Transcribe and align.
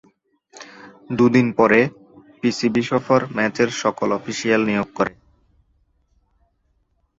দুদিন 1.09 1.47
পরে, 1.53 1.79
পিসিবি 2.39 2.83
সফর 2.83 3.21
ম্যাচের 3.35 3.69
সকল 3.81 4.09
অফিসিয়াল 4.11 4.61
নিয়োগ 4.65 4.89
করে। 4.95 5.13